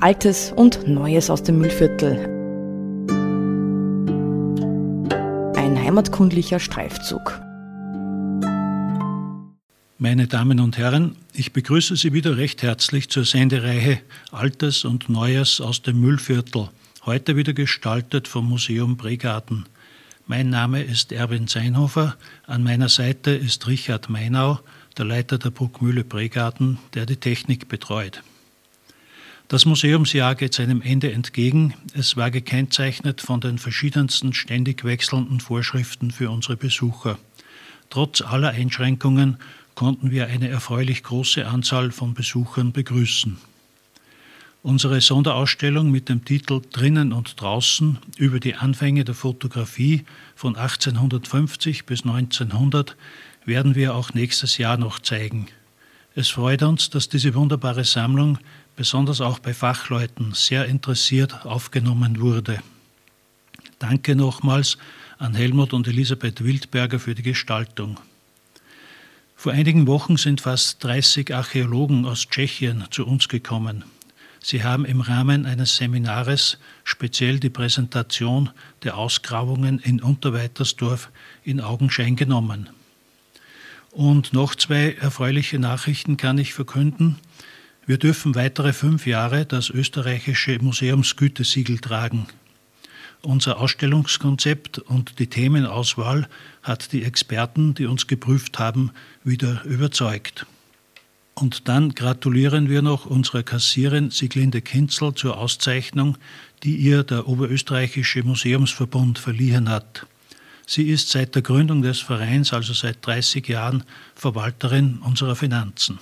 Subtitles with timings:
[0.00, 2.18] Altes und Neues aus dem Müllviertel.
[5.56, 7.40] Ein heimatkundlicher Streifzug.
[9.96, 13.98] Meine Damen und Herren, ich begrüße Sie wieder recht herzlich zur Sendereihe
[14.32, 16.68] Altes und Neues aus dem Müllviertel,
[17.06, 19.64] heute wieder gestaltet vom Museum Bregarten.
[20.26, 22.16] Mein Name ist Erwin Seinhofer,
[22.46, 24.60] an meiner Seite ist Richard Meinau,
[24.98, 28.22] der Leiter der Bruckmühle Bregarten, der die Technik betreut.
[29.48, 31.74] Das Museumsjahr geht seinem Ende entgegen.
[31.94, 37.16] Es war gekennzeichnet von den verschiedensten ständig wechselnden Vorschriften für unsere Besucher.
[37.88, 39.36] Trotz aller Einschränkungen
[39.76, 43.38] konnten wir eine erfreulich große Anzahl von Besuchern begrüßen.
[44.64, 50.04] Unsere Sonderausstellung mit dem Titel Drinnen und draußen über die Anfänge der Fotografie
[50.34, 52.96] von 1850 bis 1900
[53.44, 55.46] werden wir auch nächstes Jahr noch zeigen.
[56.16, 58.38] Es freut uns, dass diese wunderbare Sammlung
[58.76, 62.60] besonders auch bei Fachleuten sehr interessiert aufgenommen wurde.
[63.78, 64.78] Danke nochmals
[65.18, 67.98] an Helmut und Elisabeth Wildberger für die Gestaltung.
[69.34, 73.84] Vor einigen Wochen sind fast 30 Archäologen aus Tschechien zu uns gekommen.
[74.40, 78.50] Sie haben im Rahmen eines Seminares speziell die Präsentation
[78.84, 81.10] der Ausgrabungen in Unterweitersdorf
[81.42, 82.70] in Augenschein genommen.
[83.90, 87.18] Und noch zwei erfreuliche Nachrichten kann ich verkünden.
[87.88, 92.26] Wir dürfen weitere fünf Jahre das österreichische Museumsgütesiegel tragen.
[93.22, 96.28] Unser Ausstellungskonzept und die Themenauswahl
[96.64, 98.90] hat die Experten, die uns geprüft haben,
[99.22, 100.46] wieder überzeugt.
[101.34, 106.18] Und dann gratulieren wir noch unserer Kassierin Siglinde Kinzel zur Auszeichnung,
[106.64, 110.06] die ihr der Oberösterreichische Museumsverbund verliehen hat.
[110.66, 113.84] Sie ist seit der Gründung des Vereins, also seit 30 Jahren,
[114.16, 116.00] Verwalterin unserer Finanzen.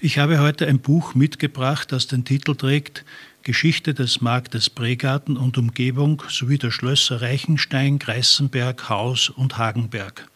[0.00, 3.04] Ich habe heute ein Buch mitgebracht, das den Titel trägt
[3.42, 10.28] Geschichte des Marktes Bregarten und Umgebung sowie der Schlösser Reichenstein, Greißenberg, Haus und Hagenberg.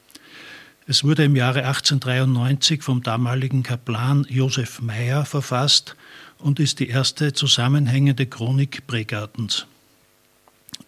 [0.89, 5.95] Es wurde im Jahre 1893 vom damaligen Kaplan Josef Meyer verfasst
[6.39, 9.67] und ist die erste zusammenhängende Chronik Bregartens.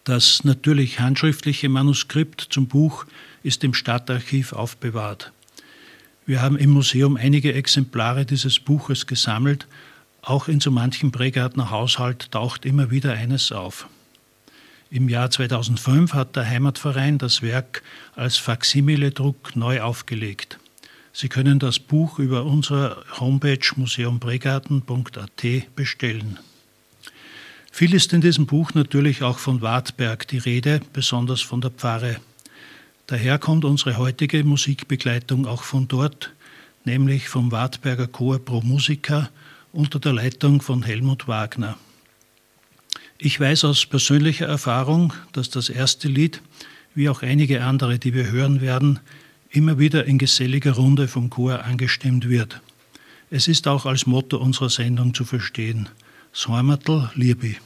[0.02, 3.06] Das natürlich handschriftliche Manuskript zum Buch
[3.44, 5.30] ist im Stadtarchiv aufbewahrt.
[6.26, 9.66] Wir haben im Museum einige Exemplare dieses Buches gesammelt.
[10.22, 13.88] Auch in so manchem Prägartner Haushalt taucht immer wieder eines auf.
[14.90, 17.82] Im Jahr 2005 hat der Heimatverein das Werk
[18.14, 20.58] als Faksimile-Druck neu aufgelegt.
[21.12, 26.38] Sie können das Buch über unsere Homepage museumbregarten.at bestellen.
[27.70, 32.16] Viel ist in diesem Buch natürlich auch von Wartberg die Rede, besonders von der Pfarre.
[33.06, 36.32] Daher kommt unsere heutige Musikbegleitung auch von dort,
[36.84, 39.28] nämlich vom Wartberger Chor Pro Musica
[39.72, 41.76] unter der Leitung von Helmut Wagner.
[43.18, 46.40] Ich weiß aus persönlicher Erfahrung, dass das erste Lied,
[46.94, 49.00] wie auch einige andere, die wir hören werden,
[49.50, 52.60] immer wieder in geselliger Runde vom Chor angestimmt wird.
[53.30, 55.88] Es ist auch als Motto unserer Sendung zu verstehen.
[56.32, 57.56] Sormatl Liebe.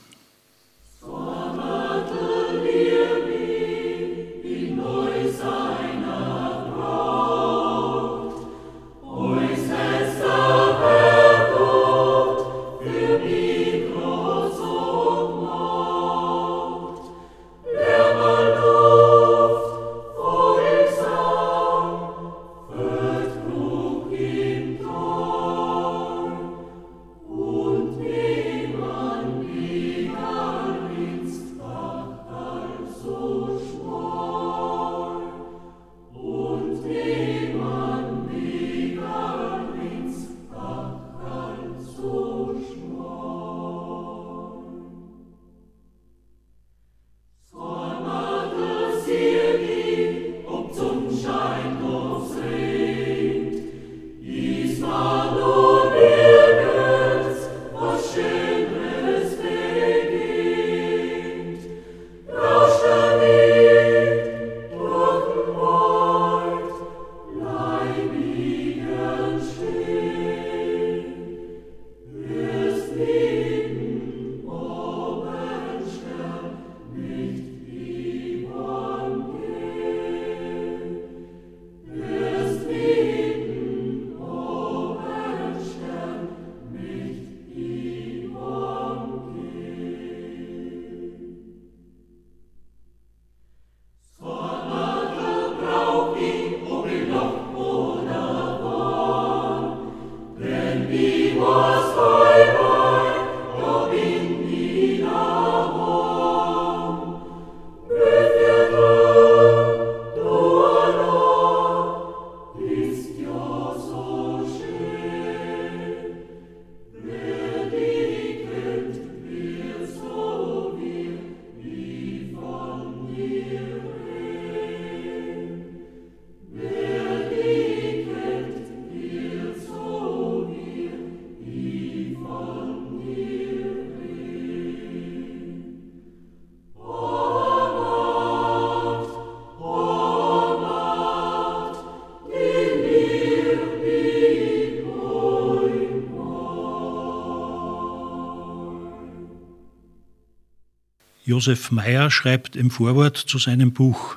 [151.28, 154.16] Josef Meyer schreibt im Vorwort zu seinem Buch,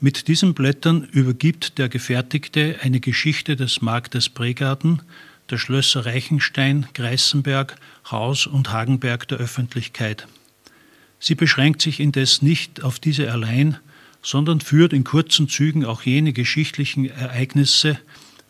[0.00, 5.00] mit diesen Blättern übergibt der Gefertigte eine Geschichte des Marktes Pregarten,
[5.48, 7.76] der Schlösser Reichenstein, Greißenberg,
[8.10, 10.28] Haus und Hagenberg der Öffentlichkeit.
[11.18, 13.78] Sie beschränkt sich indes nicht auf diese allein,
[14.20, 17.98] sondern führt in kurzen Zügen auch jene geschichtlichen Ereignisse,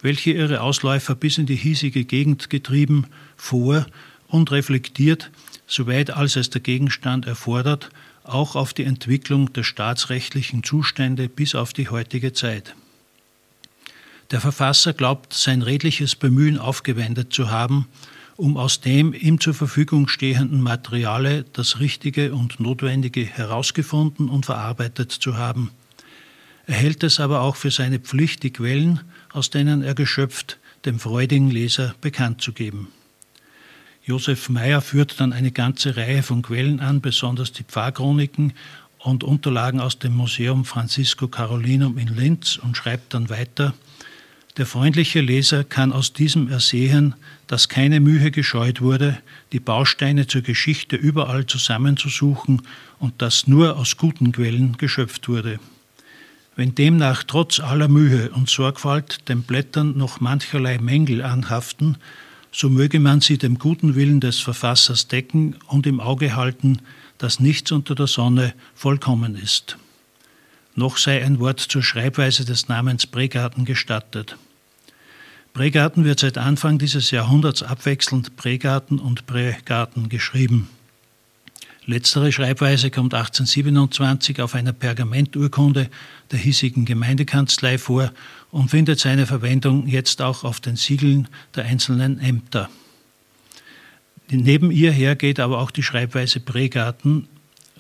[0.03, 3.07] welche ihre Ausläufer bis in die hiesige Gegend getrieben,
[3.37, 3.87] vor
[4.31, 5.31] und reflektiert,
[5.67, 7.91] soweit als es der Gegenstand erfordert,
[8.25, 12.75] auch auf die Entwicklung der staatsrechtlichen Zustände bis auf die heutige Zeit.
[14.31, 17.89] Der Verfasser glaubt, sein redliches Bemühen aufgewendet zu haben,
[18.37, 25.11] um aus dem ihm zur Verfügung stehenden Materiale das Richtige und Notwendige herausgefunden und verarbeitet
[25.13, 25.73] zu haben.
[26.67, 29.01] Er hält es aber auch für seine Pflicht, die Quellen,
[29.33, 32.89] aus denen er geschöpft, dem freudigen Leser bekannt zu geben.
[34.05, 38.55] Josef Meyer führt dann eine ganze Reihe von Quellen an, besonders die Pfarrchroniken
[38.99, 43.75] und Unterlagen aus dem Museum Francisco Carolinum in Linz und schreibt dann weiter,
[44.57, 47.15] der freundliche Leser kann aus diesem ersehen,
[47.47, 49.19] dass keine Mühe gescheut wurde,
[49.53, 52.63] die Bausteine zur Geschichte überall zusammenzusuchen
[52.99, 55.61] und dass nur aus guten Quellen geschöpft wurde.
[56.57, 61.97] Wenn demnach trotz aller Mühe und Sorgfalt den Blättern noch mancherlei Mängel anhaften,
[62.53, 66.81] so möge man sie dem guten Willen des Verfassers decken und im Auge halten,
[67.19, 69.77] dass nichts unter der Sonne vollkommen ist.
[70.75, 74.37] Noch sei ein Wort zur Schreibweise des Namens Pregarten gestattet.
[75.53, 80.69] Pregarten wird seit Anfang dieses Jahrhunderts abwechselnd Pregarten und Pregarten geschrieben.
[81.87, 85.89] Letztere Schreibweise kommt 1827 auf einer Pergamenturkunde
[86.31, 88.13] der hiesigen Gemeindekanzlei vor
[88.51, 92.69] und findet seine Verwendung jetzt auch auf den Siegeln der einzelnen Ämter.
[94.31, 97.29] Neben ihr her geht aber auch die Schreibweise Pregarten,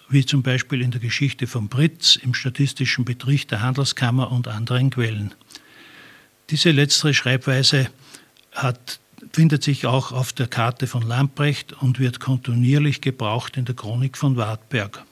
[0.09, 4.91] wie zum Beispiel in der Geschichte von Britz, im statistischen Bericht der Handelskammer und anderen
[4.91, 5.35] Quellen.
[6.49, 7.89] Diese letztere Schreibweise
[8.53, 8.99] hat
[9.33, 14.17] findet sich auch auf der Karte von Lamprecht und wird kontinuierlich gebraucht in der Chronik
[14.17, 15.05] von Wartberg.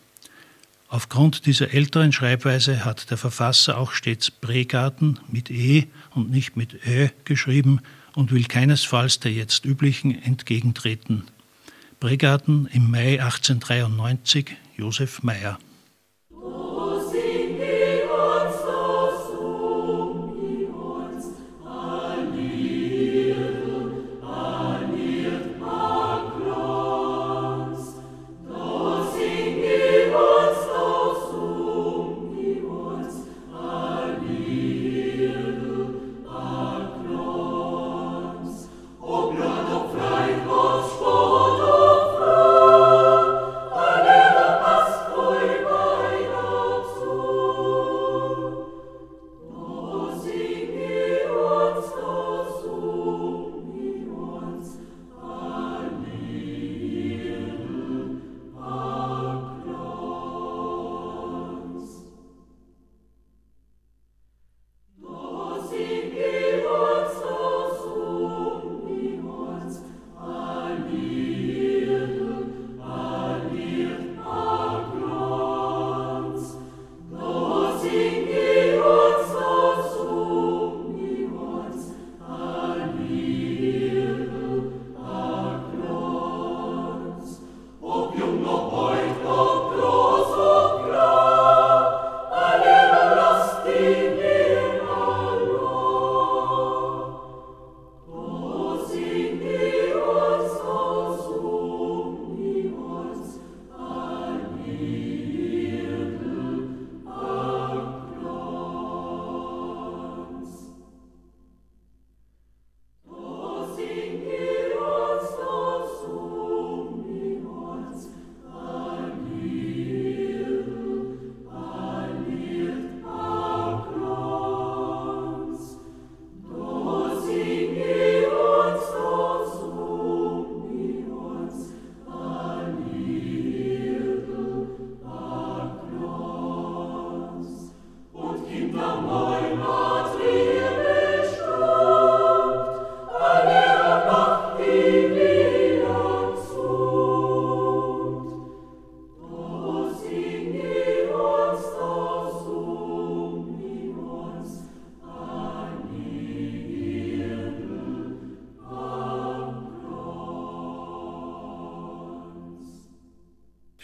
[0.89, 6.87] Aufgrund dieser älteren Schreibweise hat der Verfasser auch stets Pregarten mit E und nicht mit
[6.87, 7.81] Ö geschrieben
[8.15, 11.25] und will keinesfalls der jetzt üblichen entgegentreten.
[12.01, 15.59] Pregarten im Mai 1893 Josef Meyer.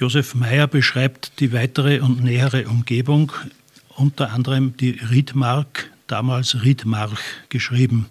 [0.04, 3.32] Josef Meyer beschreibt die weitere und nähere Umgebung,
[3.96, 8.10] unter anderem die Riedmark, damals Riedmarch geschrieben.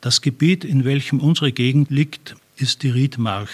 [0.00, 3.50] Das Gebiet, in welchem unsere Gegend liegt, ist die Riedmarch.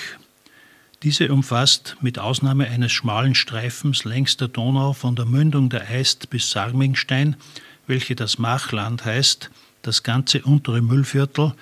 [1.03, 6.31] Diese umfasst mit Ausnahme eines schmalen Streifens längs der Donau von der Mündung der Eist
[6.31, 7.35] bis Sarmingstein,
[7.89, 9.51] welche das Machland heißt,
[9.83, 11.55] das ganze untere Müllviertel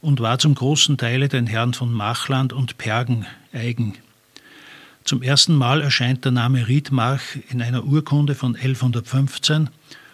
[0.00, 3.94] und war zum großen Teile den Herren von Machland und Pergen eigen.
[5.08, 9.70] Zum ersten Mal erscheint der Name Riedmarch in einer Urkunde von 1115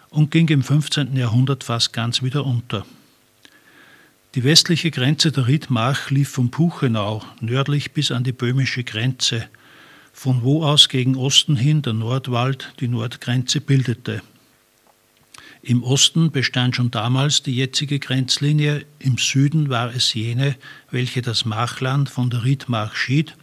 [0.09, 1.17] und ging im 15.
[1.17, 2.85] Jahrhundert fast ganz wieder unter.
[4.35, 9.49] Die westliche Grenze der Riedmark lief von Puchenau nördlich bis an die böhmische Grenze,
[10.13, 14.21] von wo aus gegen Osten hin der Nordwald die Nordgrenze bildete.
[15.61, 20.55] Im Osten bestand schon damals die jetzige Grenzlinie, im Süden war es jene,
[20.89, 23.35] welche das Machland von der Riedmark schied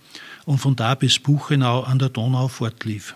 [0.45, 3.15] und von da bis Buchenau an der Donau fortlief.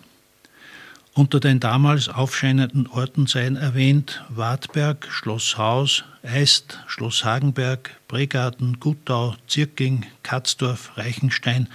[1.15, 9.35] Unter den damals aufscheinenden Orten seien erwähnt Wartberg, Schloss Haus, Eist, Schloss Hagenberg, Bregarten, Guttau,
[9.49, 11.69] Zirking, Katzdorf, Reichenstein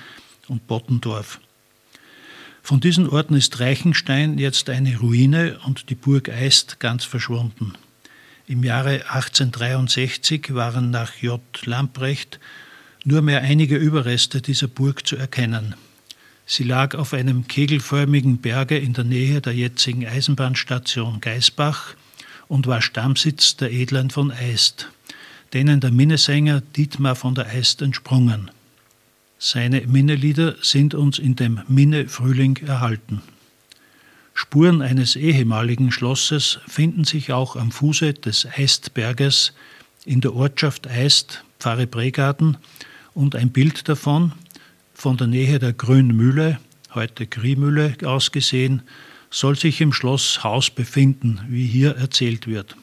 [0.48, 1.40] und Bottendorf.
[2.62, 7.74] Von diesen Orten ist Reichenstein jetzt eine Ruine und die Burg Eist ganz verschwunden.
[8.46, 11.42] Im Jahre 1863 waren nach J.
[11.66, 12.40] Lamprecht
[13.04, 15.76] nur mehr einige Überreste dieser Burg zu erkennen.
[16.46, 21.96] Sie lag auf einem kegelförmigen Berge in der Nähe der jetzigen Eisenbahnstation Geisbach
[22.48, 24.90] und war Stammsitz der Edlen von Eist,
[25.54, 28.52] denen der Minnesänger Dietmar von der Eist entsprungen.
[29.40, 33.22] Seine Minnelieder sind uns in dem Minne-Frühling erhalten.
[34.34, 39.54] Spuren eines ehemaligen Schlosses finden sich auch am Fuße des Eistberges
[40.06, 42.58] in der Ortschaft Eist, Pfarre Bregarten,
[43.14, 44.34] und ein Bild davon,
[44.94, 46.60] von der Nähe der Grünmühle,
[46.94, 48.84] heute Griemühle aus gesehen,
[49.30, 52.76] soll sich im Schloss Haus befinden, wie hier erzählt wird.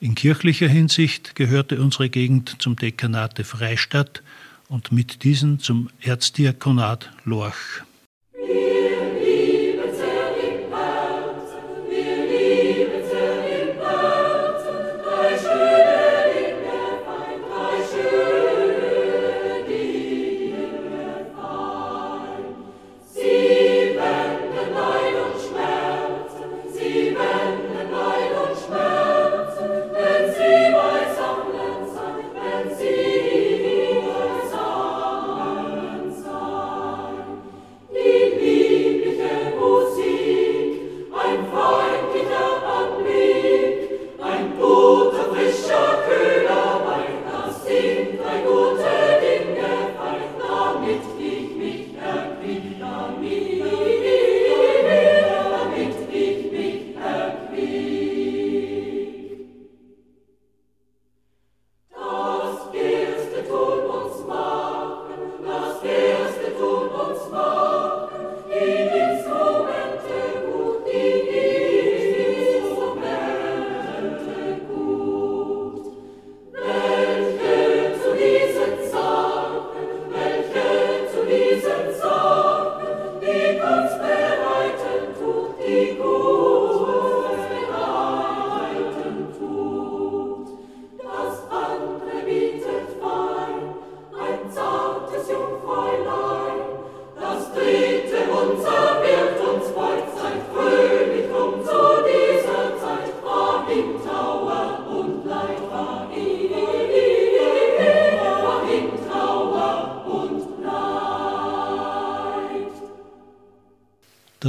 [0.00, 4.22] In kirchlicher Hinsicht gehörte unsere Gegend zum Dekanat Freistadt
[4.68, 7.82] und mit diesen zum Erzdiakonat Lorch.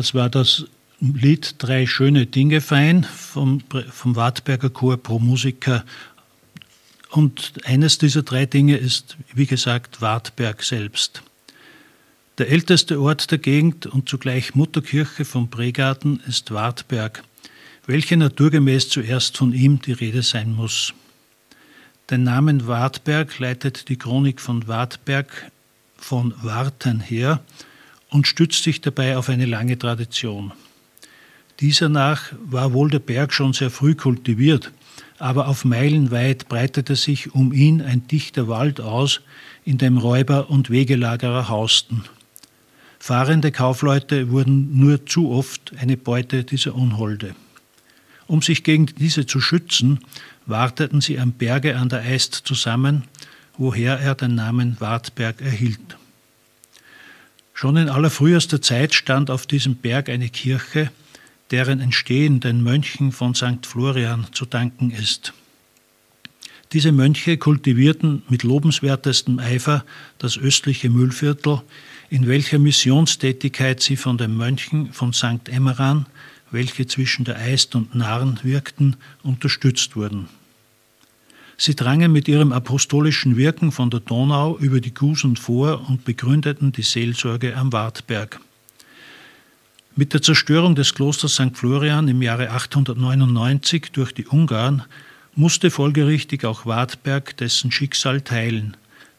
[0.04, 0.66] Das war das
[1.00, 5.86] Lied Drei schöne Dinge fein vom, vom Wartberger Chor Pro Musica.
[7.10, 11.24] Und eines dieser drei Dinge ist, wie gesagt, Wartberg selbst.
[12.38, 17.24] Der älteste Ort der Gegend und zugleich Mutterkirche vom Bregarten ist Wartberg,
[17.86, 20.94] welche naturgemäß zuerst von ihm die Rede sein muss.
[22.10, 25.50] Den Namen Wartberg leitet die Chronik von Wartberg
[25.96, 27.42] von Warten her,
[28.14, 30.54] und stützt sich dabei auf eine lange Tradition.
[31.60, 34.72] Dieser nach war wohl der Berg schon sehr früh kultiviert,
[35.18, 39.22] aber auf Meilen weit breitete sich um ihn ein dichter Wald aus,
[39.66, 42.04] in dem Räuber und Wegelagerer hausten.
[43.00, 47.36] Fahrende Kaufleute wurden nur zu oft eine Beute dieser Unholde.
[48.28, 50.00] Um sich gegen diese zu schützen,
[50.46, 53.04] warteten sie am Berge an der Eist zusammen,
[53.58, 55.98] woher er den Namen Wartberg erhielt.
[57.64, 60.92] Schon in allerfrühester Zeit stand auf diesem Berg eine Kirche,
[61.50, 63.66] deren Entstehen den Mönchen von St.
[63.66, 65.32] Florian zu danken ist.
[66.74, 69.86] Diese Mönche kultivierten mit lobenswertestem Eifer
[70.18, 71.62] das östliche Müllviertel,
[72.10, 75.48] in welcher Missionstätigkeit sie von den Mönchen von St.
[75.48, 76.06] Emmeran,
[76.52, 80.28] welche zwischen der Eist und Narn wirkten, unterstützt wurden.
[81.66, 86.74] Sie drangen mit ihrem apostolischen Wirken von der Donau über die Gusen vor und begründeten
[86.74, 88.42] die Seelsorge am Wartberg.
[89.96, 91.56] Mit der Zerstörung des Klosters St.
[91.56, 94.84] Florian im Jahre 899 durch die Ungarn
[95.36, 98.76] musste folgerichtig auch Wartberg dessen Schicksal teilen,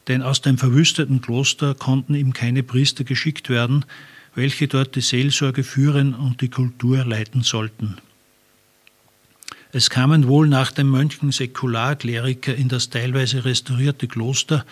[0.09, 3.87] denn aus dem verwüsteten Kloster konnten ihm keine Priester geschickt werden,
[4.35, 7.97] welche dort die Seelsorge führen und die Kultur leiten sollten.
[9.75, 14.65] Es kamen wohl nach den Mönchen Säkularkleriker in das teilweise restaurierte Kloster,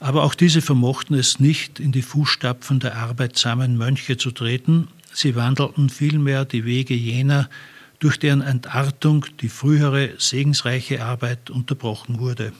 [0.00, 5.36] aber auch diese vermochten es nicht, in die Fußstapfen der arbeitsamen Mönche zu treten Sie
[5.36, 7.50] wandelten vielmehr die Wege jener,
[7.98, 12.54] durch deren Entartung die frühere segensreiche Arbeit unterbrochen wurde.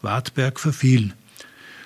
[0.00, 1.12] Wartberg verfiel.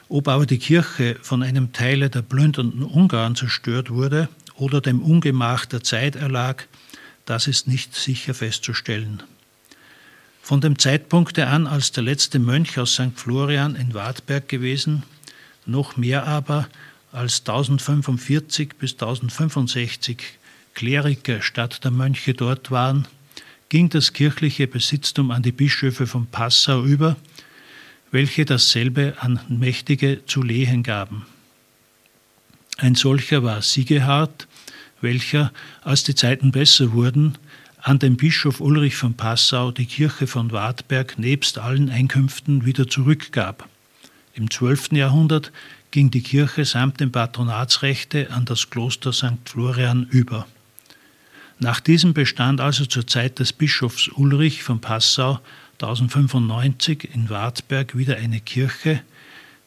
[0.09, 5.67] Ob aber die Kirche von einem Teile der plündernden Ungarn zerstört wurde oder dem Ungemach
[5.67, 6.69] der Zeit erlag,
[7.25, 9.23] das ist nicht sicher festzustellen.
[10.43, 13.13] Von dem Zeitpunkte an, als der letzte Mönch aus St.
[13.15, 15.05] Florian in Wartberg gewesen,
[15.67, 16.69] noch mehr aber,
[17.13, 20.23] als 1045 bis 1065
[20.75, 23.07] Kleriker statt der Mönche dort waren,
[23.69, 27.17] ging das kirchliche Besitztum an die Bischöfe von Passau über,
[28.11, 31.27] welche dasselbe an Mächtige zu lehen gaben.
[32.77, 34.49] Ein solcher war Siegehard,
[35.01, 37.39] welcher, als die Zeiten besser wurden,
[37.83, 43.69] an den Bischof Ulrich von Passau die Kirche von Wartberg nebst allen Einkünften wieder zurückgab.
[44.35, 44.93] Im 12.
[44.93, 45.51] Jahrhundert
[45.91, 49.39] ging die Kirche samt den Patronatsrechte an das Kloster St.
[49.45, 50.47] Florian über.
[51.59, 55.41] Nach diesem bestand also zur Zeit des Bischofs Ulrich von Passau
[55.81, 59.03] 1095 in Wartberg wieder eine Kirche,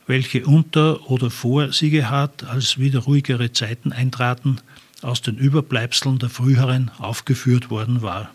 [0.07, 4.57] welche unter oder vor Siegehard, als wieder ruhigere Zeiten eintraten,
[5.03, 8.31] aus den Überbleibseln der früheren aufgeführt worden war.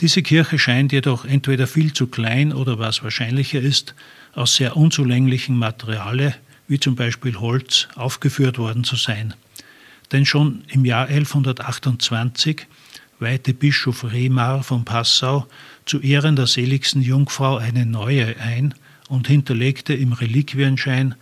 [0.00, 3.94] Diese Kirche scheint jedoch entweder viel zu klein oder was wahrscheinlicher ist,
[4.32, 6.34] aus sehr unzulänglichen Materialien,
[6.68, 9.34] wie zum Beispiel Holz, aufgeführt worden zu sein.
[10.12, 12.66] Denn schon im Jahr 1128
[13.18, 15.46] weihte Bischof Remar von Passau
[15.84, 18.74] zu Ehren der seligsten Jungfrau eine neue ein
[19.08, 21.14] und hinterlegte im Reliquienschein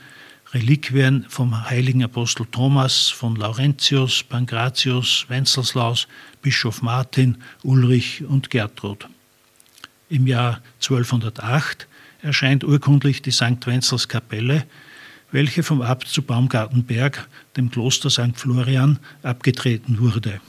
[0.55, 6.09] Reliquien vom heiligen Apostel Thomas, von Laurentius, Pankratius, Wenzelslaus,
[6.41, 9.07] Bischof Martin, Ulrich und Gertrud.
[10.09, 11.87] Im Jahr 1208
[12.23, 13.67] erscheint urkundlich die St.
[13.67, 14.65] Wenzels Kapelle,
[15.31, 18.37] welche vom Abt zu Baumgartenberg, dem Kloster St.
[18.37, 20.41] Florian, abgetreten wurde.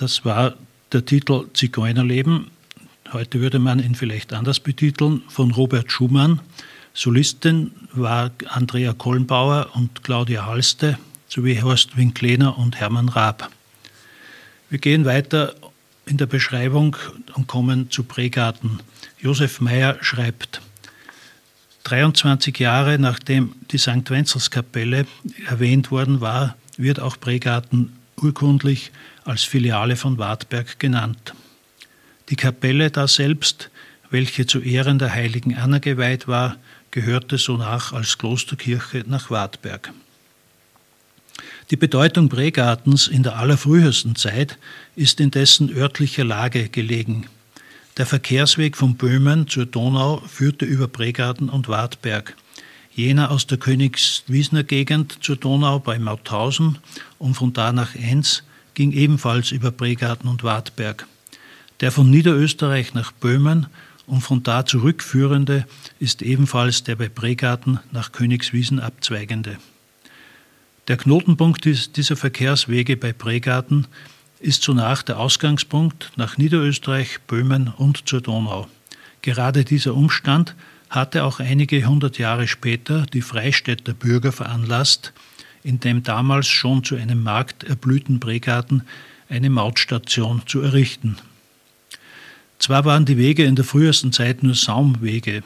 [0.00, 0.54] Das war
[0.92, 2.46] der Titel Zigeunerleben.
[3.12, 6.40] Heute würde man ihn vielleicht anders betiteln, von Robert Schumann.
[6.94, 13.50] Solistin war Andrea Kollenbauer und Claudia Halste sowie Horst Winklener und Hermann Raab.
[14.70, 15.54] Wir gehen weiter
[16.06, 16.96] in der Beschreibung
[17.34, 18.78] und kommen zu Pregarten.
[19.18, 20.62] Josef Meyer schreibt,
[21.84, 24.08] 23 Jahre nachdem die St.
[24.08, 25.06] Wenzelskapelle
[25.46, 28.92] erwähnt worden war, wird auch Pregarten urkundlich
[29.24, 31.34] als Filiale von Wartberg genannt.
[32.28, 33.70] Die Kapelle da selbst,
[34.10, 36.56] welche zu Ehren der heiligen Anna geweiht war,
[36.90, 39.92] gehörte sonach als Klosterkirche nach Wartberg.
[41.70, 44.58] Die Bedeutung Pregartens in der allerfrühesten Zeit
[44.96, 47.26] ist in dessen örtlicher Lage gelegen.
[47.96, 52.36] Der Verkehrsweg von Böhmen zur Donau führte über Pregarten und Wartberg.
[52.92, 56.78] Jener aus der Königswiesner Gegend zur Donau bei Mauthausen
[57.18, 58.42] und von da nach Enns
[58.74, 61.06] ging ebenfalls über Pregarten und Wartberg.
[61.80, 63.68] Der von Niederösterreich nach Böhmen
[64.06, 65.66] und von da zurückführende
[66.00, 69.58] ist ebenfalls der bei Pregarten nach Königswiesen abzweigende.
[70.88, 71.64] Der Knotenpunkt
[71.96, 73.86] dieser Verkehrswege bei Pregarten
[74.40, 78.66] ist sonach der Ausgangspunkt nach Niederösterreich, Böhmen und zur Donau.
[79.22, 80.56] Gerade dieser Umstand
[80.90, 85.12] hatte auch einige hundert Jahre später die Freistädter Bürger veranlasst,
[85.62, 88.82] in dem damals schon zu einem Markt erblühten Pregarten
[89.28, 91.16] eine Mautstation zu errichten.
[92.58, 95.42] Zwar waren die Wege in der frühesten Zeit nur Saumwege,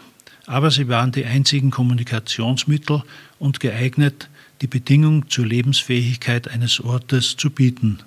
[0.46, 3.02] aber sie waren die einzigen Kommunikationsmittel
[3.38, 4.28] und geeignet,
[4.62, 7.98] die Bedingung zur Lebensfähigkeit eines Ortes zu bieten.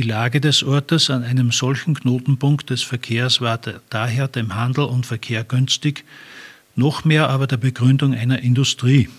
[0.00, 3.60] Die Lage des Ortes an einem solchen Knotenpunkt des Verkehrs war
[3.90, 6.06] daher dem Handel und Verkehr günstig,
[6.74, 9.10] noch mehr aber der Begründung einer Industrie.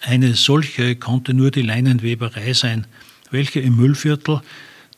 [0.00, 2.86] Eine solche konnte nur die Leinenweberei sein,
[3.32, 4.42] welche im Müllviertel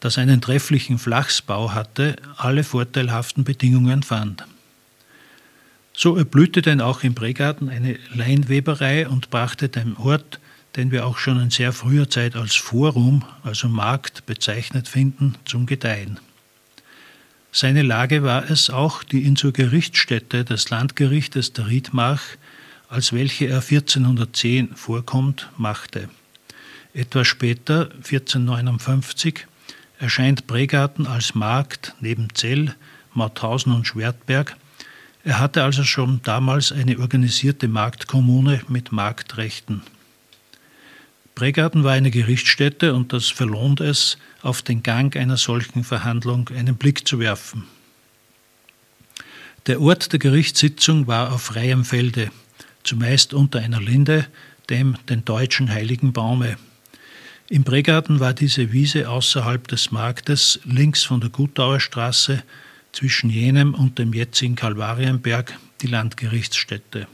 [0.01, 4.45] das einen trefflichen Flachsbau hatte, alle vorteilhaften Bedingungen fand.
[5.95, 10.39] So erblühte denn auch im Prägarten eine Leinweberei und brachte dem Ort,
[10.77, 15.67] den wir auch schon in sehr früher Zeit als Forum, also Markt, bezeichnet finden, zum
[15.67, 16.19] Gedeihen.
[17.53, 22.21] Seine Lage war es auch, die ihn zur Gerichtsstätte des Landgerichtes der Riedmach,
[22.89, 26.09] als welche er 1410 vorkommt, machte.
[26.93, 29.47] Etwas später, 1459,
[29.99, 32.75] erscheint Pregarten als Markt neben Zell,
[33.13, 34.57] Mauthausen und Schwertberg.
[35.23, 39.83] Er hatte also schon damals eine organisierte Marktkommune mit Marktrechten.
[41.35, 46.77] Pregarten war eine Gerichtsstätte und das verlohnt es, auf den Gang einer solchen Verhandlung einen
[46.77, 47.65] Blick zu werfen.
[49.67, 52.31] Der Ort der Gerichtssitzung war auf freiem Felde,
[52.85, 54.27] zumeist unter einer Linde,
[54.71, 56.57] dem den deutschen heiligen Baume.
[57.49, 62.43] Im Bregarten war diese Wiese außerhalb des Marktes, links von der Gutauer Straße,
[62.93, 67.09] zwischen jenem und dem jetzigen Kalvarienberg, die Landgerichtsstätte.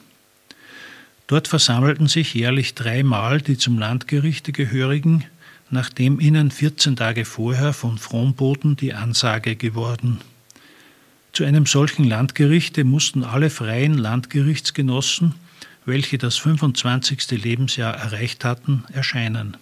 [1.31, 5.25] Dort versammelten sich jährlich dreimal die zum Landgerichte gehörigen,
[5.71, 10.19] nachdem ihnen 14 Tage vorher von Fronboten die Ansage geworden.
[11.33, 15.37] Zu einem solchen Landgerichte mussten alle freien Landgerichtsgenossen,
[15.85, 17.31] welche das 25.
[17.40, 19.57] Lebensjahr erreicht hatten, erscheinen.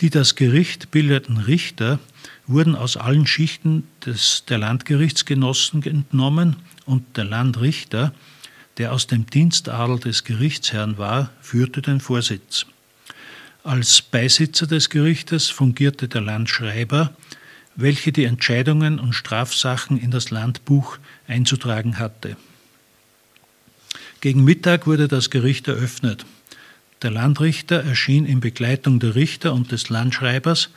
[0.00, 2.00] Die das Gericht bildeten Richter
[2.48, 8.12] wurden aus allen Schichten des, der Landgerichtsgenossen entnommen und der Landrichter,
[8.78, 12.66] der aus dem Dienstadel des Gerichtsherrn war, führte den Vorsitz.
[13.62, 17.12] Als Beisitzer des Gerichtes fungierte der Landschreiber,
[17.76, 22.36] welche die Entscheidungen und Strafsachen in das Landbuch einzutragen hatte.
[24.20, 26.26] Gegen Mittag wurde das Gericht eröffnet.
[27.02, 30.68] Der Landrichter erschien in Begleitung der Richter und des Landschreibers,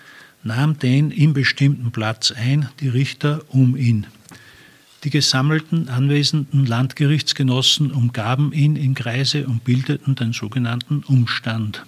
[0.43, 4.07] nahm den ihm bestimmten Platz ein, die Richter um ihn.
[5.03, 11.83] Die gesammelten anwesenden Landgerichtsgenossen umgaben ihn in Kreise und bildeten den sogenannten Umstand.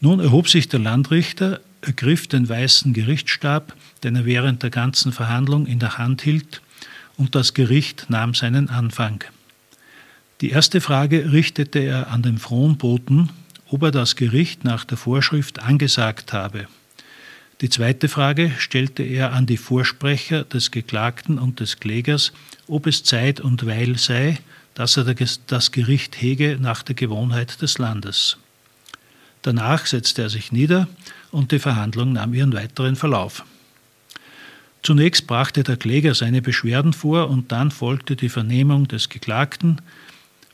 [0.00, 5.66] Nun erhob sich der Landrichter, ergriff den weißen Gerichtsstab, den er während der ganzen Verhandlung
[5.66, 6.62] in der Hand hielt,
[7.16, 9.24] und das Gericht nahm seinen Anfang.
[10.40, 13.30] Die erste Frage richtete er an den Fronboten,
[13.68, 16.66] ob er das Gericht nach der Vorschrift angesagt habe.
[17.60, 22.32] Die zweite Frage stellte er an die Vorsprecher des Geklagten und des Klägers,
[22.66, 24.38] ob es Zeit und Weil sei,
[24.74, 25.14] dass er
[25.46, 28.38] das Gericht hege nach der Gewohnheit des Landes.
[29.42, 30.88] Danach setzte er sich nieder
[31.30, 33.44] und die Verhandlung nahm ihren weiteren Verlauf.
[34.82, 39.80] Zunächst brachte der Kläger seine Beschwerden vor und dann folgte die Vernehmung des Geklagten,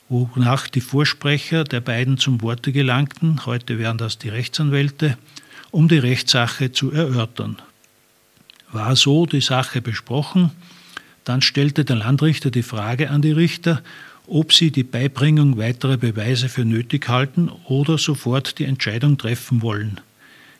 [0.07, 5.17] wonach die Vorsprecher der beiden zum Worte gelangten, heute wären das die Rechtsanwälte,
[5.71, 7.61] um die Rechtssache zu erörtern.
[8.71, 10.51] War so die Sache besprochen,
[11.23, 13.81] dann stellte der Landrichter die Frage an die Richter,
[14.27, 19.99] ob sie die Beibringung weiterer Beweise für nötig halten oder sofort die Entscheidung treffen wollen.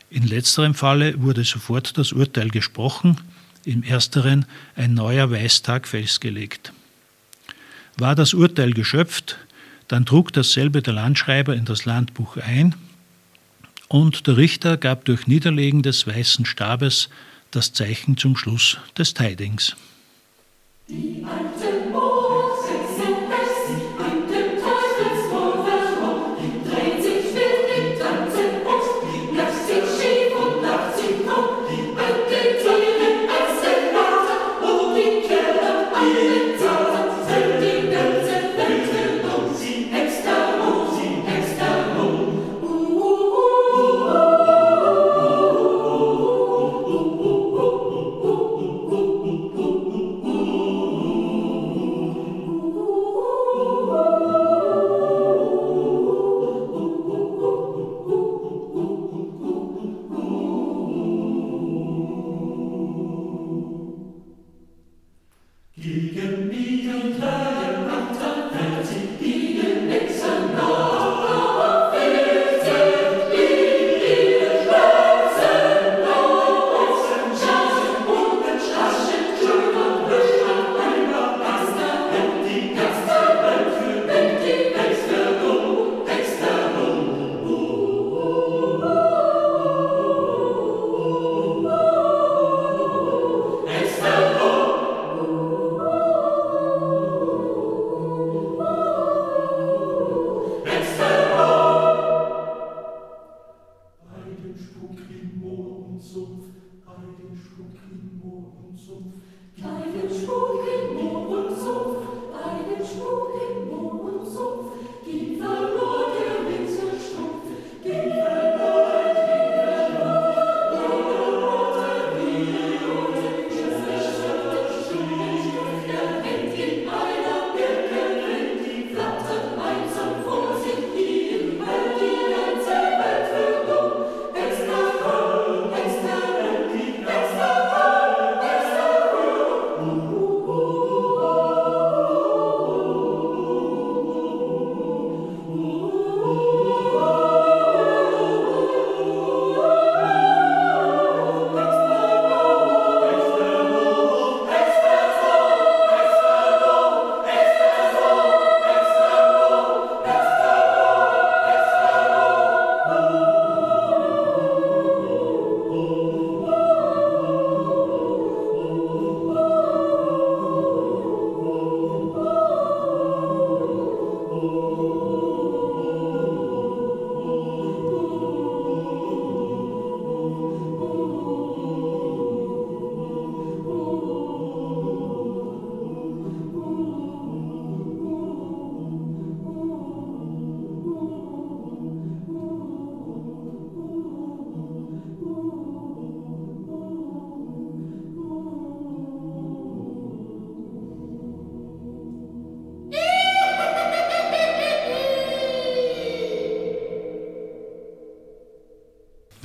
[0.10, 3.18] In letzterem Falle wurde sofort das Urteil gesprochen,
[3.64, 4.46] im ersteren
[4.76, 6.74] ein neuer Weistag festgelegt.
[7.98, 9.38] War das Urteil geschöpft,
[9.88, 12.76] dann trug dasselbe der Landschreiber in das Landbuch ein
[13.92, 17.10] und der Richter gab durch Niederlegen des weißen Stabes
[17.52, 19.76] das Zeichen zum Schluss des Tidings.
[20.88, 21.26] Die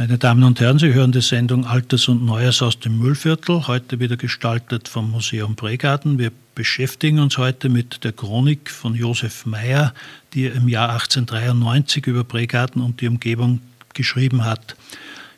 [0.07, 3.99] Meine Damen und Herren, Sie hören die Sendung Altes und Neues aus dem Müllviertel, heute
[3.99, 6.17] wieder gestaltet vom Museum Bregarten.
[6.17, 9.93] Wir beschäftigen uns heute mit der Chronik von Josef Meyer,
[10.33, 13.63] die er im Jahr 1893 über Bregarten und die Umgebung
[13.95, 14.77] geschrieben hat.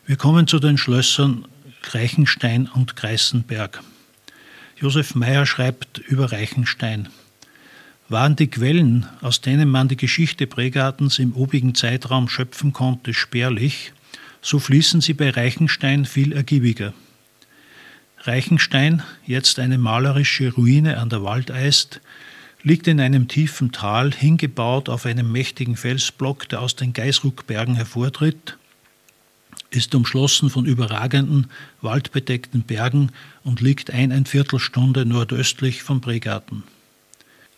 [0.05, 1.45] Wir kommen zu den Schlössern
[1.91, 3.81] Reichenstein und Greißenberg.
[4.79, 7.09] Josef Meyer schreibt über Reichenstein.
[8.07, 13.93] Waren die Quellen, aus denen man die Geschichte Bregartens im obigen Zeitraum schöpfen konnte, spärlich,
[14.41, 16.93] so fließen sie bei Reichenstein viel ergiebiger.
[18.21, 22.01] Reichenstein, jetzt eine malerische Ruine an der Waldeist,
[22.63, 28.57] liegt in einem tiefen Tal, hingebaut auf einem mächtigen Felsblock, der aus den Geisruckbergen hervortritt,
[29.71, 31.47] ist umschlossen von überragenden,
[31.81, 33.11] waldbedeckten Bergen
[33.43, 36.63] und liegt ein Viertelstunde nordöstlich vom Bregarten.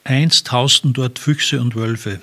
[0.03, 2.19] Einst hausten dort Füchse und Wölfe.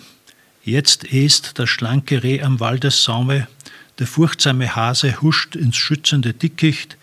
[0.62, 3.48] Jetzt est das schlanke Reh am Waldessaume
[3.98, 6.96] der furchtsame Hase huscht ins schützende Dickicht,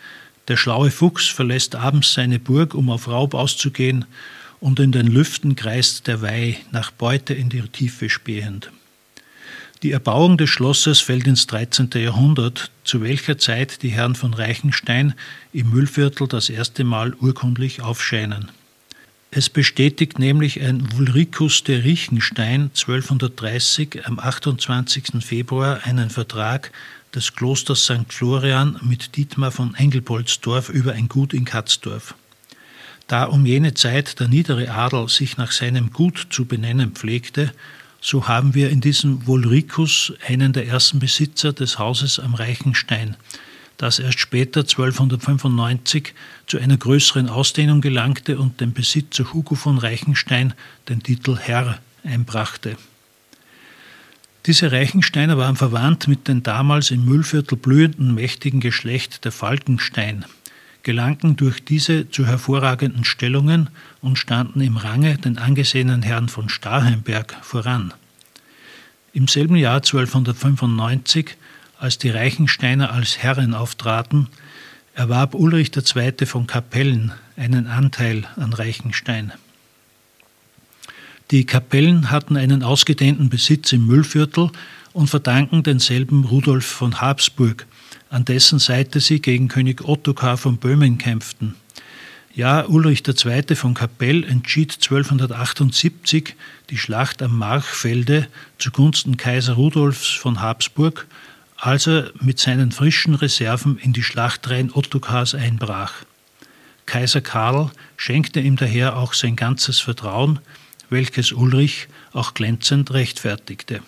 [0.47, 4.05] der schlaue Fuchs verlässt abends seine Burg, um auf Raub auszugehen,
[4.60, 8.71] und in den Lüften kreist der Weih, nach Beute in die Tiefe spähend.
[9.84, 11.89] Die Erbauung des Schlosses fällt ins 13.
[11.95, 15.13] Jahrhundert, zu welcher Zeit die Herren von Reichenstein
[15.53, 18.49] im Müllviertel das erste Mal urkundlich aufscheinen.
[19.38, 25.19] Es bestätigt nämlich ein Wulricus de Riechenstein 1230 am 28.
[25.19, 26.71] Februar einen Vertrag
[27.13, 28.13] des Klosters St.
[28.13, 32.15] Florian mit Dietmar von Engelpolsdorf über ein Gut in Katzdorf.
[33.08, 37.52] Da um jene Zeit der niedere Adel sich nach seinem Gut zu benennen pflegte,
[38.00, 43.17] so haben wir in diesem Wulricus einen der ersten Besitzer des Hauses am Reichenstein,
[43.77, 46.13] das erst später 1295
[46.47, 50.53] zu einer größeren Ausdehnung gelangte und dem Besitzer Hugo von Reichenstein
[50.88, 52.77] den Titel Herr einbrachte.
[54.45, 60.23] Diese Reichensteiner waren verwandt mit dem damals im Müllviertel blühenden mächtigen Geschlecht der Falkenstein,
[60.83, 63.69] gelangten durch diese zu hervorragenden Stellungen
[64.01, 67.91] und standen im Range den angesehenen Herrn von Starheimberg voran.
[69.13, 71.38] Im selben Jahr 1295
[71.79, 74.27] als die Reichensteiner als Herren auftraten,
[74.93, 76.25] erwarb Ulrich II.
[76.25, 79.33] von Kapellen einen Anteil an Reichenstein.
[81.31, 84.51] Die Kapellen hatten einen ausgedehnten Besitz im Müllviertel
[84.93, 87.65] und verdanken denselben Rudolf von Habsburg,
[88.09, 91.55] an dessen Seite sie gegen König Ottokar von Böhmen kämpften.
[92.33, 93.55] Ja, Ulrich II.
[93.55, 96.35] von Kapell entschied 1278
[96.69, 98.27] die Schlacht am Marchfelde
[98.59, 101.07] zugunsten Kaiser Rudolfs von Habsburg
[101.57, 105.93] als er mit seinen frischen Reserven in die Schlachtreihen Ottokars einbrach.
[106.85, 110.39] Kaiser Karl schenkte ihm daher auch sein ganzes Vertrauen,
[110.89, 113.81] welches Ulrich auch glänzend rechtfertigte.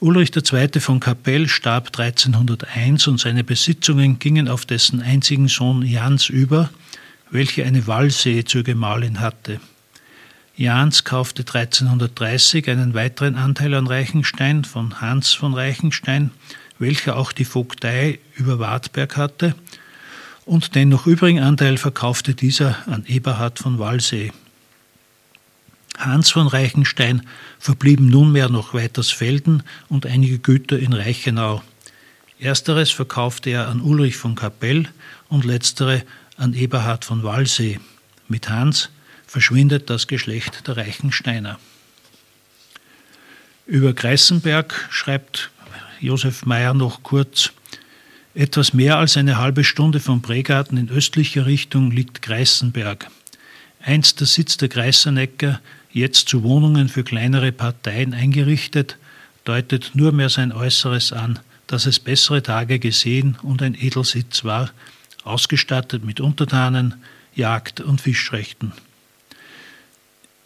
[0.00, 0.80] Ulrich II.
[0.80, 6.70] von Kapell starb 1301 und seine Besitzungen gingen auf dessen einzigen Sohn Jans über,
[7.30, 9.60] welcher eine Wallsee zur Gemahlin hatte.
[10.60, 16.32] Jans kaufte 1330 einen weiteren Anteil an Reichenstein von Hans von Reichenstein,
[16.78, 19.54] welcher auch die Vogtei über Wartberg hatte,
[20.44, 24.32] und den noch übrigen Anteil verkaufte dieser an Eberhard von Wallsee.
[25.96, 27.26] Hans von Reichenstein
[27.58, 31.62] verblieben nunmehr noch Weitersfelden und einige Güter in Reichenau.
[32.38, 34.90] Ersteres verkaufte er an Ulrich von Kapell
[35.30, 36.02] und letztere
[36.36, 37.80] an Eberhard von Wallsee.
[38.28, 38.90] Mit Hans
[39.30, 41.60] verschwindet das Geschlecht der Reichensteiner.
[43.64, 45.52] Über Greißenberg schreibt
[46.00, 47.52] Josef Meyer noch kurz,
[48.34, 53.08] etwas mehr als eine halbe Stunde vom Bregarten in östlicher Richtung liegt Greißenberg.
[53.80, 55.60] Einst der Sitz der Greißenecker,
[55.92, 58.98] jetzt zu Wohnungen für kleinere Parteien eingerichtet,
[59.44, 64.72] deutet nur mehr sein Äußeres an, dass es bessere Tage gesehen und ein Edelsitz war,
[65.22, 66.94] ausgestattet mit Untertanen,
[67.36, 68.72] Jagd- und Fischrechten.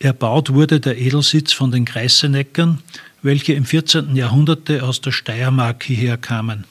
[0.05, 2.83] Erbaut wurde der Edelsitz von den Greißeneckern,
[3.23, 4.15] welche im 14.
[4.15, 6.67] Jahrhundert aus der Steiermark hierher kamen.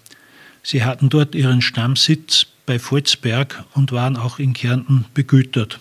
[0.61, 5.79] Sie hatten dort ihren Stammsitz bei Volzberg und waren auch in Kärnten begütert.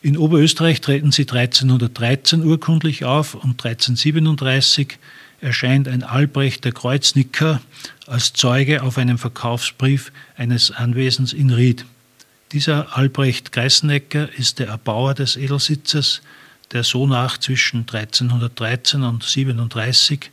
[0.00, 4.98] In Oberösterreich treten sie 1313 urkundlich auf und 1337
[5.42, 7.60] erscheint ein Albrecht der Kreuznicker
[8.06, 11.84] als Zeuge auf einem Verkaufsbrief eines Anwesens in Ried.
[12.56, 16.22] Dieser Albrecht Geißnecker ist der Erbauer des Edelsitzes,
[16.72, 20.30] der so nach zwischen 1313 und 37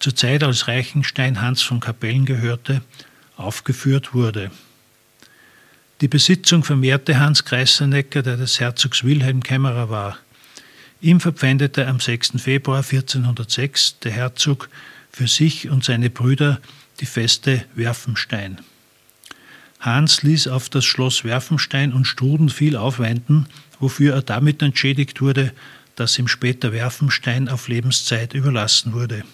[0.00, 2.82] zur Zeit als Reichenstein Hans von Kapellen gehörte,
[3.36, 4.50] aufgeführt wurde.
[6.00, 10.18] Die Besitzung vermehrte Hans Greißenecker, der des Herzogs Wilhelm Kämmerer war.
[11.00, 12.42] Ihm verpfändete am 6.
[12.42, 14.68] Februar 1406 der Herzog
[15.12, 16.60] für sich und seine Brüder
[16.98, 18.58] die Feste Werfenstein.
[19.82, 23.46] Hans ließ auf das Schloss Werfenstein und Struden viel aufwenden,
[23.80, 25.52] wofür er damit entschädigt wurde,
[25.96, 29.24] dass ihm später Werfenstein auf Lebenszeit überlassen wurde.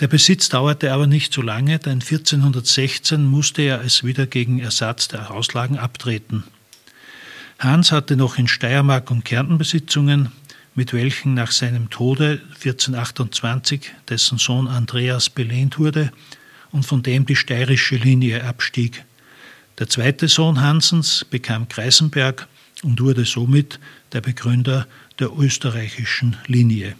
[0.00, 5.06] Der Besitz dauerte aber nicht so lange, denn 1416 musste er es wieder gegen Ersatz
[5.06, 6.42] der Hauslagen abtreten.
[7.60, 10.32] Hans hatte noch in Steiermark und Kärnten Besitzungen,
[10.74, 16.10] mit welchen nach seinem Tode 1428 dessen Sohn Andreas belehnt wurde
[16.72, 19.04] und von dem die steirische Linie abstieg.
[19.82, 22.46] Der zweite Sohn Hansens bekam Kreisenberg
[22.84, 23.80] und wurde somit
[24.12, 24.86] der Begründer
[25.18, 26.94] der österreichischen Linie.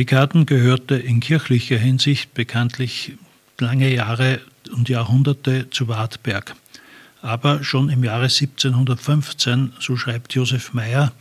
[0.00, 3.12] Bregarten gehörte in kirchlicher Hinsicht bekanntlich
[3.58, 4.40] lange Jahre
[4.74, 6.54] und Jahrhunderte zu Wartberg.
[7.20, 11.12] Aber schon im Jahre 1715, so schreibt Josef Meyer,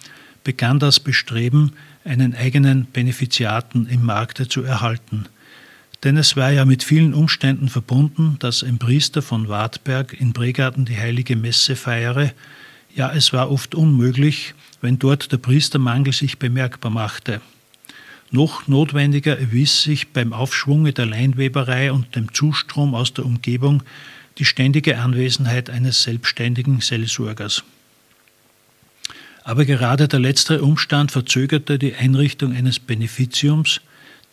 [0.46, 1.74] begann das Bestreben,
[2.06, 5.26] einen eigenen Benefiziaten im Markte zu erhalten.
[6.06, 10.86] Denn es war ja mit vielen Umständen verbunden, dass ein Priester von Wartberg in Bregarten
[10.86, 12.32] die heilige Messe feiere.
[12.96, 17.42] Ja, es war oft unmöglich, wenn dort der Priestermangel sich bemerkbar machte.
[18.32, 23.82] Noch notwendiger erwies sich beim Aufschwunge der Leinweberei und dem Zustrom aus der Umgebung
[24.38, 27.64] die ständige Anwesenheit eines selbstständigen Seelsorgers.
[29.44, 33.82] Aber gerade der letztere Umstand verzögerte die Einrichtung eines Beneficiums,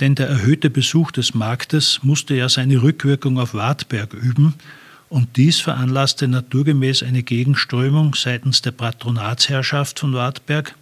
[0.00, 4.54] denn der erhöhte Besuch des Marktes musste ja seine Rückwirkung auf Wartberg üben,
[5.08, 10.74] und dies veranlasste naturgemäß eine Gegenströmung seitens der Patronatsherrschaft von Wartberg,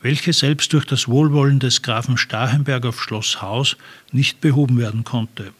[0.00, 3.76] welche selbst durch das Wohlwollen des Grafen Starhemberg auf Schloss Haus
[4.12, 5.52] nicht behoben werden konnte.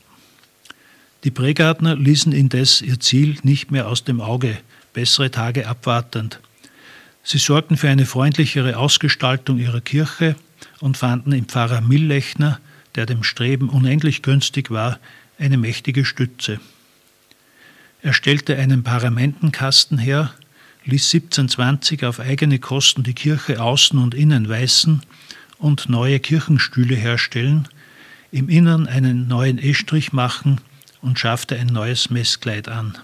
[1.25, 4.59] Die Bregartner ließen indes ihr Ziel nicht mehr aus dem Auge,
[4.93, 6.41] bessere Tage abwartend.
[7.25, 10.37] Sie sorgten für eine freundlichere Ausgestaltung ihrer Kirche
[10.81, 12.61] und fanden im Pfarrer Millechner,
[12.95, 14.99] der dem Streben unendlich günstig war,
[15.39, 16.61] eine mächtige Stütze.
[18.01, 20.33] Er stellte einen Paramentenkasten her,
[20.85, 25.03] ließ 1720 auf eigene Kosten die Kirche außen und innen weißen
[25.59, 27.69] und neue Kirchenstühle herstellen,
[28.31, 30.61] im Innern einen neuen Estrich machen
[31.01, 32.97] und schaffte ein neues Messkleid an.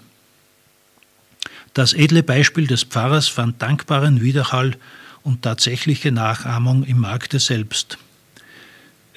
[1.73, 4.77] Das edle Beispiel des Pfarrers fand dankbaren Widerhall
[5.23, 7.97] und tatsächliche Nachahmung im Markte selbst.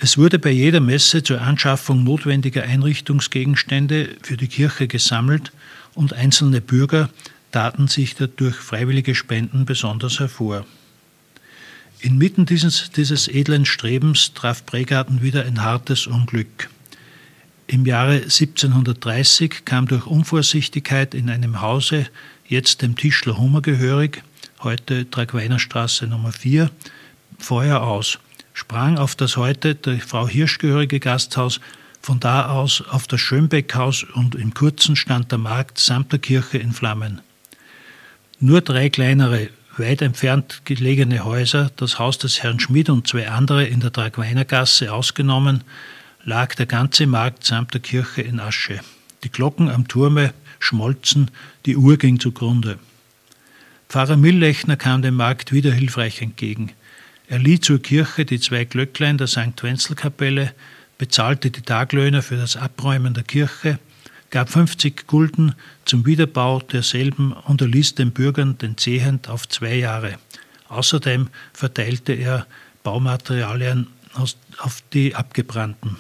[0.01, 5.53] Es wurde bei jeder Messe zur Anschaffung notwendiger Einrichtungsgegenstände für die Kirche gesammelt
[5.95, 7.11] und einzelne Bürger
[7.53, 10.65] taten sich dadurch freiwillige Spenden besonders hervor.
[12.01, 16.69] Inmitten dieses, dieses edlen Strebens traf Bregarten wieder ein hartes Unglück.
[17.67, 22.07] Im Jahre 1730 kam durch Unvorsichtigkeit in einem Hause,
[22.47, 24.23] jetzt dem Tischler Hummer gehörig,
[24.61, 26.71] heute Tragweinerstraße Nummer 4,
[27.39, 28.19] Feuer aus,
[28.55, 31.61] sprang auf das heute der Frau Hirsch gehörige Gasthaus,
[32.01, 36.59] von da aus auf das Schönbeckhaus und im Kurzen stand der Markt samt der Kirche
[36.59, 37.21] in Flammen.
[38.41, 43.65] Nur drei kleinere, weit entfernt gelegene Häuser, das Haus des Herrn Schmid und zwei andere
[43.65, 45.65] in der Tragweinergasse ausgenommen,
[46.23, 48.79] lag der ganze Markt samt der Kirche in Asche.
[49.25, 51.33] Die Glocken am Turme schmolzen,
[51.67, 52.79] die Uhr ging zugrunde.
[53.89, 56.71] Pfarrer Millechner kam dem Markt wieder hilfreich entgegen.
[57.27, 59.61] Er lieh zur Kirche die zwei Glöcklein der St.
[59.63, 60.55] Wenzel-Kapelle,
[60.97, 63.81] bezahlte die Taglöhner für das Abräumen der Kirche,
[64.31, 65.55] gab 50 Gulden
[65.85, 70.19] zum Wiederbau derselben und erließ den Bürgern den Zehent auf zwei Jahre.
[70.69, 72.47] Außerdem verteilte er
[72.83, 75.97] Baumaterialien auf die Abgebrannten.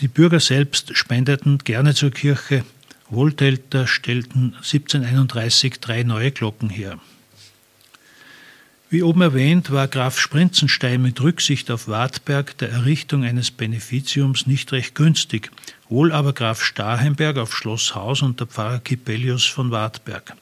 [0.00, 2.64] Die Bürger selbst spendeten gerne zur Kirche.
[3.08, 6.98] Wohltäter stellten 1731 drei neue Glocken her.
[8.88, 14.70] Wie oben erwähnt, war Graf Sprinzenstein mit Rücksicht auf Wartberg der Errichtung eines Beneficiums nicht
[14.70, 15.50] recht günstig,
[15.88, 20.36] wohl aber Graf Starhemberg auf Schloss Haus und der Pfarrer Kipelius von Wartberg.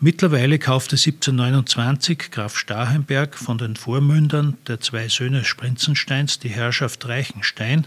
[0.00, 7.86] Mittlerweile kaufte 1729 Graf Starhemberg von den Vormündern der zwei Söhne Sprinzensteins die Herrschaft Reichenstein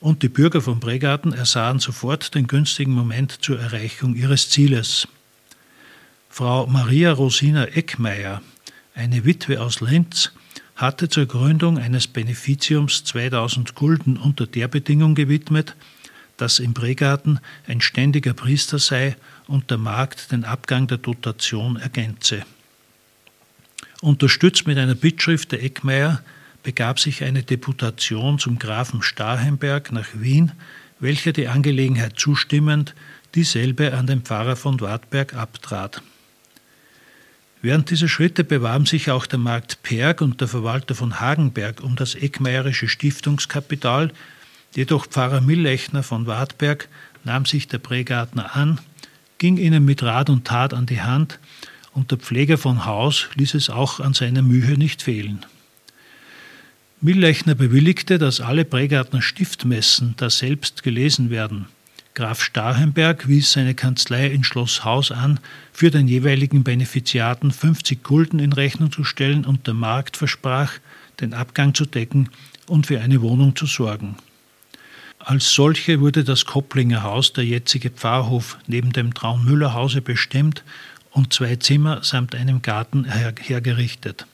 [0.00, 5.08] und die Bürger von Bregarten ersahen sofort den günstigen Moment zur Erreichung ihres Zieles.
[6.32, 8.40] Frau Maria Rosina Eckmeier,
[8.94, 10.30] eine Witwe aus Linz,
[10.76, 15.74] hatte zur Gründung eines Beneficiums 2000 Gulden unter der Bedingung gewidmet,
[16.36, 19.16] dass im Bregarten ein ständiger Priester sei
[19.48, 22.44] und der Markt den Abgang der Dotation ergänze.
[24.00, 26.22] Unterstützt mit einer Bittschrift der Eckmeier
[26.62, 30.52] begab sich eine Deputation zum Grafen Starhemberg nach Wien,
[31.00, 32.94] welcher die Angelegenheit zustimmend
[33.34, 36.02] dieselbe an den Pfarrer von Wartberg abtrat.
[37.62, 41.96] Während dieser Schritte bewarben sich auch der Markt Perg und der Verwalter von Hagenberg um
[41.96, 44.12] das Eckmeierische Stiftungskapital,
[44.74, 46.88] jedoch Pfarrer Millechner von Wartberg
[47.24, 48.80] nahm sich der Prägartner an
[49.40, 51.40] ging ihnen mit Rat und Tat an die Hand,
[51.92, 55.44] und der Pfleger von Haus ließ es auch an seiner Mühe nicht fehlen.
[57.00, 61.66] Millechner bewilligte, dass alle Prägartner Stiftmessen daselbst gelesen werden.
[62.14, 65.38] Graf Starhemberg wies seine Kanzlei in Schloss Haus an,
[65.72, 70.72] für den jeweiligen Benefiziaten 50 Gulden in Rechnung zu stellen und der Markt versprach,
[71.20, 72.28] den Abgang zu decken
[72.66, 74.16] und für eine Wohnung zu sorgen.
[75.20, 80.64] Als solche wurde das Kopplinger Haus, der jetzige Pfarrhof, neben dem Traunmüller-Hause bestimmt
[81.12, 84.26] und zwei Zimmer samt einem Garten her hergerichtet.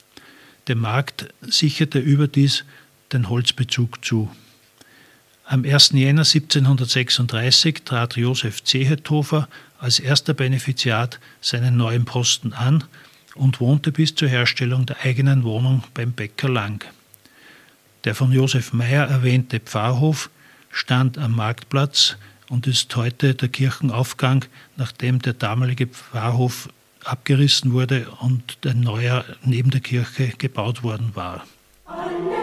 [0.68, 2.64] Der Markt sicherte überdies
[3.12, 4.30] den Holzbezug zu.
[5.48, 5.90] Am 1.
[5.92, 12.82] Jänner 1736 trat Josef Zehethofer als erster Benefiziat seinen neuen Posten an
[13.36, 16.84] und wohnte bis zur Herstellung der eigenen Wohnung beim Bäcker Lang.
[18.02, 20.30] Der von Josef Meyer erwähnte Pfarrhof
[20.72, 22.16] stand am Marktplatz
[22.48, 24.44] und ist heute der Kirchenaufgang,
[24.76, 26.68] nachdem der damalige Pfarrhof
[27.04, 31.46] abgerissen wurde und ein neuer neben der Kirche gebaut worden war.
[31.84, 32.35] Alle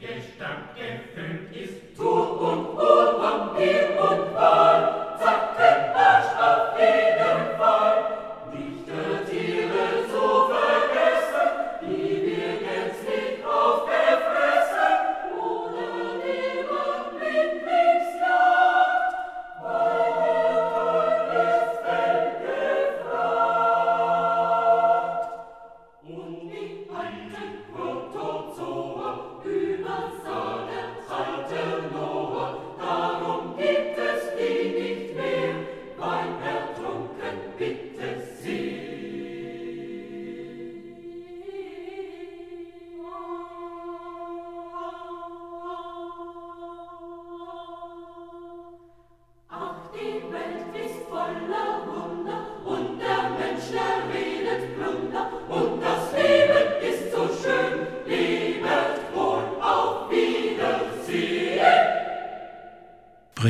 [0.00, 0.86] Gestanke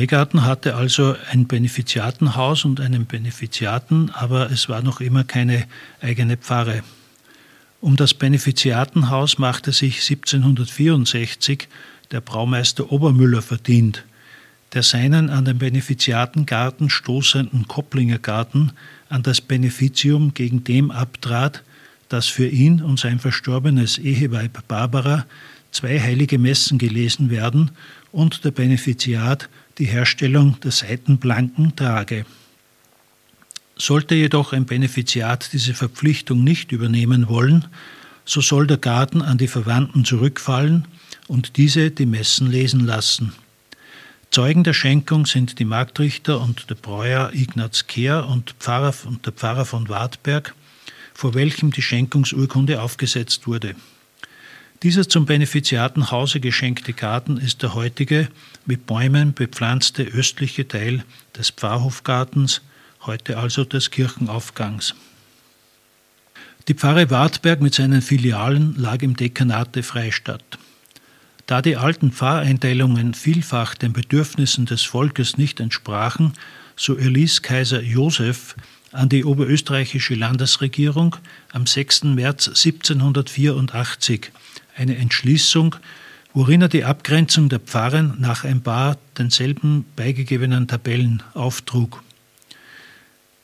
[0.09, 5.67] Bregarten hatte also ein Benefiziatenhaus und einen Benefiziaten, aber es war noch immer keine
[6.01, 6.81] eigene Pfarre.
[7.79, 11.67] Um das Benefiziatenhaus machte sich 1764
[12.09, 14.03] der Braumeister Obermüller verdient,
[14.73, 18.71] der seinen an den Benefiziatengarten stoßenden Kopplinger Garten
[19.09, 21.61] an das Beneficium gegen dem abtrat,
[22.07, 25.27] dass für ihn und sein verstorbenes Eheweib Barbara
[25.69, 27.69] zwei heilige Messen gelesen werden
[28.11, 29.49] und der Benefiziat
[29.79, 32.25] die Herstellung der Seitenplanken trage.
[33.77, 37.65] Sollte jedoch ein Benefiziat diese Verpflichtung nicht übernehmen wollen,
[38.25, 40.85] so soll der Garten an die Verwandten zurückfallen
[41.27, 43.33] und diese die Messen lesen lassen.
[44.31, 49.33] Zeugen der Schenkung sind die Marktrichter und der Breuer Ignaz Kehr und, Pfarrer, und der
[49.33, 50.53] Pfarrer von Wartberg,
[51.13, 53.75] vor welchem die Schenkungsurkunde aufgesetzt wurde.
[54.81, 58.29] Dieser zum Benefiziatenhause geschenkte Garten ist der heutige,
[58.65, 61.03] mit Bäumen bepflanzte östliche Teil
[61.37, 62.61] des Pfarrhofgartens,
[63.01, 64.95] heute also des Kirchenaufgangs.
[66.69, 70.57] Die Pfarre Wartberg mit seinen Filialen lag im Dekanat der Freistadt.
[71.45, 76.33] Da die alten Pfarreinteilungen vielfach den Bedürfnissen des Volkes nicht entsprachen,
[76.77, 78.55] so erließ Kaiser Joseph
[78.93, 81.17] an die oberösterreichische Landesregierung
[81.51, 82.03] am 6.
[82.03, 84.31] März 1784
[84.79, 85.75] eine Entschließung,
[86.33, 92.03] worin er die Abgrenzung der Pfarren nach ein paar denselben beigegebenen Tabellen auftrug.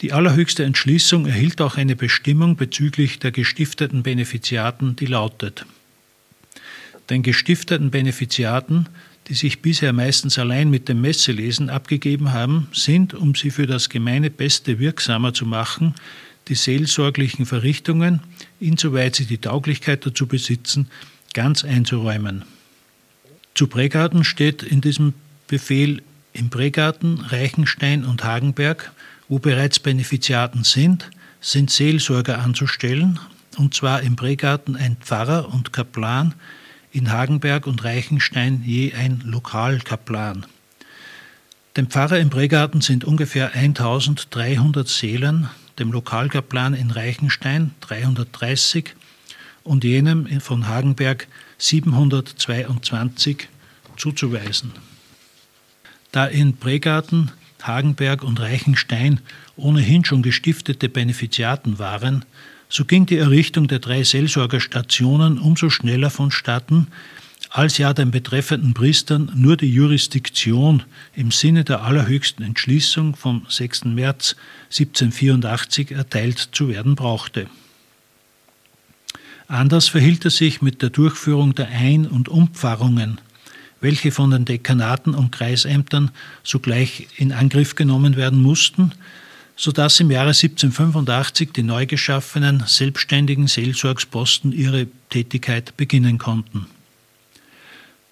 [0.01, 5.65] Die allerhöchste Entschließung erhielt auch eine Bestimmung bezüglich der gestifteten Benefiziaten, die lautet
[7.09, 8.87] den gestifteten Benefiziaten,
[9.27, 13.89] die sich bisher meistens allein mit dem Messelesen abgegeben haben, sind, um sie für das
[13.89, 15.95] gemeine Beste wirksamer zu machen,
[16.47, 18.21] die seelsorglichen Verrichtungen,
[18.59, 20.89] insoweit sie die Tauglichkeit dazu besitzen,
[21.35, 22.45] ganz einzuräumen.
[23.53, 25.13] Zu Pregarten steht in diesem
[25.47, 26.01] Befehl
[26.33, 28.91] im Pregarten, Reichenstein und Hagenberg,
[29.29, 31.11] wo bereits Benefiziaten sind,
[31.41, 33.19] sind Seelsorger anzustellen,
[33.57, 36.33] und zwar im Pregarten ein Pfarrer und Kaplan,
[36.91, 40.45] in Hagenberg und Reichenstein je ein Lokalkaplan.
[41.77, 48.95] Dem Pfarrer im Bregarten sind ungefähr 1300 Seelen, dem Lokalkaplan in Reichenstein 330
[49.65, 53.49] und jenem von Hagenberg 722
[53.97, 54.71] zuzuweisen.
[56.13, 59.19] Da in Bregarten, Hagenberg und Reichenstein
[59.57, 62.23] ohnehin schon gestiftete Benefiziaten waren,
[62.69, 66.87] so ging die Errichtung der drei Seelsorgerstationen umso schneller vonstatten,
[67.49, 70.83] als ja den betreffenden Priestern nur die Jurisdiktion
[71.15, 73.85] im Sinne der allerhöchsten Entschließung vom 6.
[73.85, 74.35] März
[74.65, 77.47] 1784 erteilt zu werden brauchte.
[79.47, 83.21] Anders verhielt es sich mit der Durchführung der Ein- und Umpfarrungen,
[83.79, 86.09] welche von den Dekanaten und Kreisämtern
[86.43, 88.93] sogleich in Angriff genommen werden mussten,
[89.55, 96.65] sodass im Jahre 1785 die neu geschaffenen selbstständigen Seelsorgsposten ihre Tätigkeit beginnen konnten.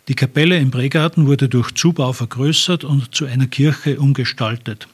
[0.07, 4.87] Die Kapelle im Bregarten wurde durch Zubau vergrößert und zu einer Kirche umgestaltet.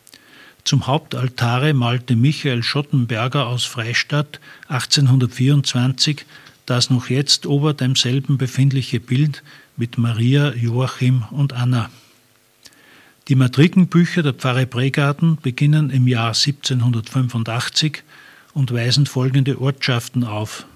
[0.64, 6.26] Zum Hauptaltare malte Michael Schottenberger aus Freistadt 1824
[6.70, 9.41] das noch jetzt ober demselben befindliche Bild
[9.76, 11.89] mit Maria, Joachim und Anna.
[13.28, 18.03] Die Matrikenbücher der Pfarre Bregarten beginnen im Jahr 1785
[18.53, 20.68] und weisen folgende Ortschaften auf: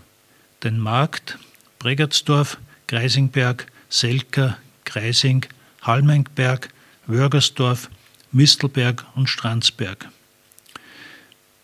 [0.63, 1.37] den Markt,
[1.77, 2.57] Bregertsdorf,
[2.87, 5.45] Greisingberg, Selker, Greising,
[5.83, 6.69] Halmengberg,
[7.05, 7.89] Wörgersdorf,
[8.33, 10.09] Mistelberg und Strandsberg.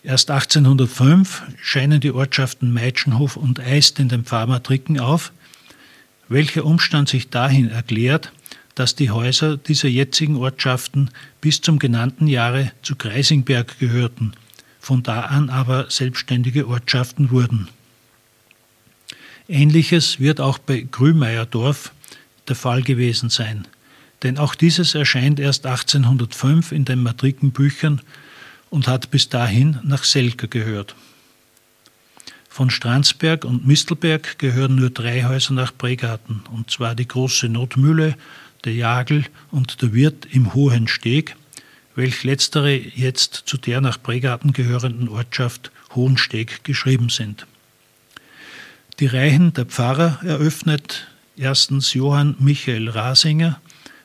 [0.02, 5.32] Erst 1805 scheinen die Ortschaften Meitschenhof und Eist in den Pfarrmatriken auf,
[6.28, 8.32] welcher Umstand sich dahin erklärt,
[8.74, 11.10] dass die Häuser dieser jetzigen Ortschaften
[11.40, 14.32] bis zum genannten Jahre zu Greisingberg gehörten,
[14.78, 17.68] von da an aber selbstständige Ortschaften wurden.
[19.48, 21.92] Ähnliches wird auch bei Grümeierdorf
[22.48, 23.66] der Fall gewesen sein,
[24.22, 28.00] denn auch dieses erscheint erst 1805 in den Matrikenbüchern
[28.68, 30.94] und hat bis dahin nach Selker gehört.
[32.48, 38.16] Von Strandsberg und Mistelberg gehören nur drei Häuser nach Bregarten, und zwar die große Notmühle
[38.64, 41.36] der Jagel und der Wirt im Hohen Steg,
[41.94, 47.46] welch letztere jetzt zu der nach Bregarten gehörenden Ortschaft Hohensteg geschrieben sind.
[48.98, 53.60] Die Reihen der Pfarrer eröffnet erstens Johann Michael Rasinger,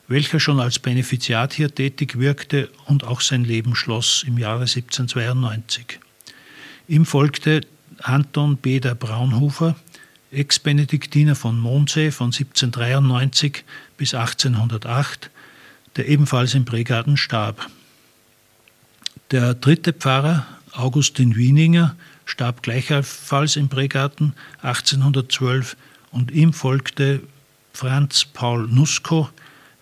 [0.08, 5.98] welcher schon als Benefiziat hier tätig wirkte und auch sein Leben schloss im Jahre 1792.
[6.88, 7.62] Ihm folgte
[7.98, 9.74] Anton Beder Braunhofer,
[10.30, 13.64] Ex-Benediktiner von Mondsee von 1793
[13.96, 15.30] bis 1808,
[15.96, 17.68] der ebenfalls im Bregarten starb.
[19.30, 21.96] Der dritte Pfarrer, Augustin Wieninger,
[22.26, 25.76] starb gleichfalls im Bregarten 1812
[26.10, 27.22] und ihm folgte
[27.72, 29.30] Franz Paul Nusko,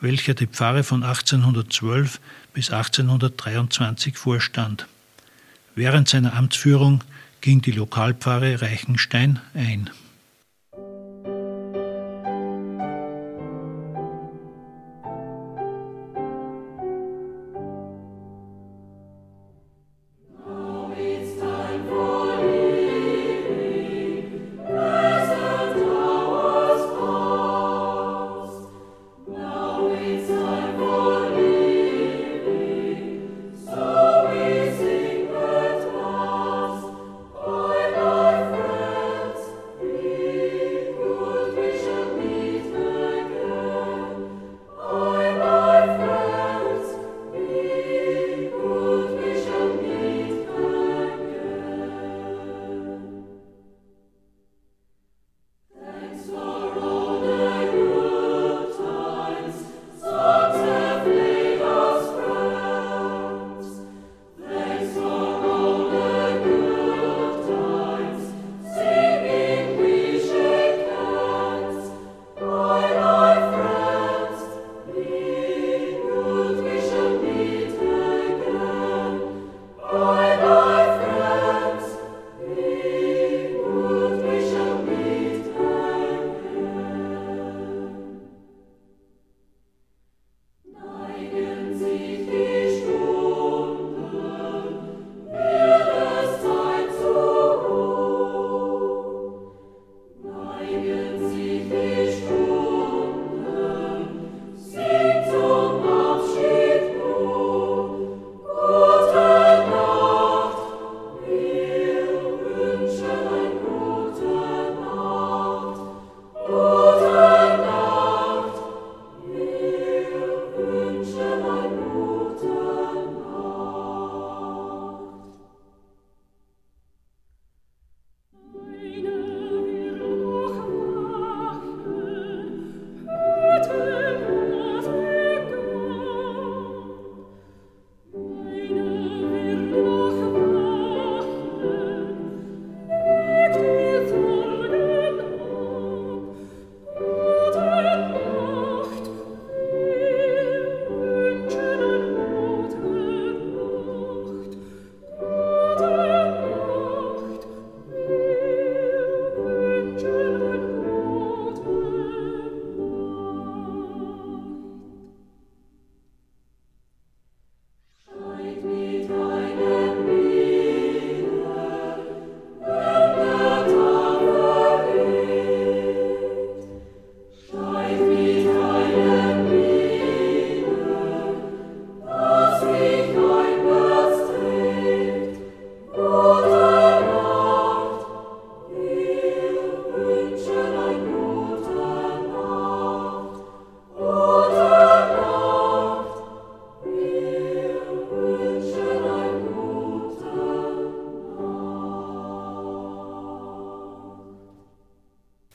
[0.04, 2.20] welcher die Pfarre von 1812
[2.52, 4.86] bis 1823 vorstand.
[5.74, 7.02] Während seiner Amtsführung
[7.40, 9.90] ging die Lokalpfarre Reichenstein ein.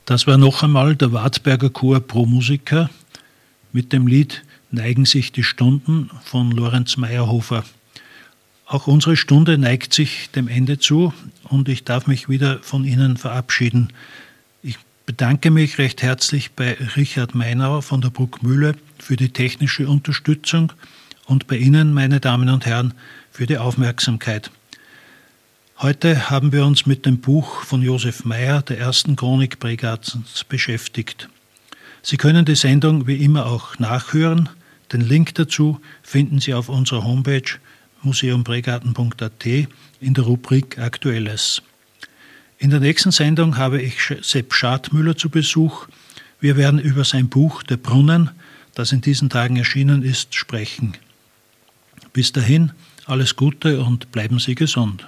[0.10, 2.90] Das war noch einmal der Wartberger Chor Pro Musica
[3.72, 7.64] mit dem Lied Neigen sich die Stunden von Lorenz Meyerhofer.
[8.66, 13.18] Auch unsere Stunde neigt sich dem Ende zu und ich darf mich wieder von Ihnen
[13.18, 13.94] verabschieden.
[14.64, 20.74] Ich bedanke mich recht herzlich bei Richard Meinauer von der Bruckmühle für die technische Unterstützung
[21.28, 22.96] und bei Ihnen, meine Damen und Herren,
[23.32, 24.50] für die Aufmerksamkeit.
[25.82, 31.30] Heute haben wir uns mit dem Buch von Josef Meyer, der ersten Chronik Bregartens, beschäftigt.
[32.02, 34.50] Sie können die Sendung wie immer auch nachhören.
[34.92, 37.50] Den Link dazu finden Sie auf unserer Homepage
[38.02, 41.62] museumbregarten.at in der Rubrik Aktuelles.
[42.58, 45.88] In der nächsten Sendung habe ich Sepp Schadmüller zu Besuch.
[46.42, 48.32] Wir werden über sein Buch Der Brunnen,
[48.76, 50.98] das in diesen Tagen erschienen ist, sprechen.
[52.12, 52.74] Bis dahin
[53.06, 55.08] alles Gute und bleiben Sie gesund.